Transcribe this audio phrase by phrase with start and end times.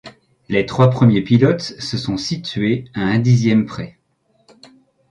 [0.49, 3.99] Les trois premiers pilotes se sont situés à un dixième près.